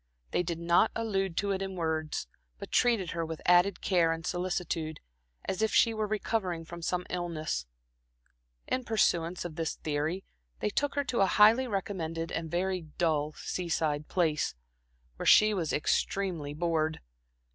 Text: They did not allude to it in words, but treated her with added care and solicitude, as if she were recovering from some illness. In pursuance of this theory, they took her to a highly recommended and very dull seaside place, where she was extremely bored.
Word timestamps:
They 0.31 0.41
did 0.41 0.57
not 0.57 0.89
allude 0.95 1.37
to 1.37 1.51
it 1.51 1.61
in 1.61 1.75
words, 1.75 2.25
but 2.57 2.71
treated 2.71 3.11
her 3.11 3.23
with 3.23 3.39
added 3.45 3.81
care 3.81 4.11
and 4.11 4.25
solicitude, 4.25 4.99
as 5.45 5.61
if 5.61 5.71
she 5.75 5.93
were 5.93 6.07
recovering 6.07 6.65
from 6.65 6.81
some 6.81 7.05
illness. 7.11 7.67
In 8.65 8.83
pursuance 8.83 9.45
of 9.45 9.57
this 9.57 9.75
theory, 9.75 10.23
they 10.59 10.71
took 10.71 10.95
her 10.95 11.03
to 11.03 11.19
a 11.19 11.27
highly 11.27 11.67
recommended 11.67 12.31
and 12.31 12.49
very 12.49 12.81
dull 12.97 13.33
seaside 13.33 14.07
place, 14.07 14.55
where 15.17 15.27
she 15.27 15.53
was 15.53 15.71
extremely 15.71 16.55
bored. 16.55 16.99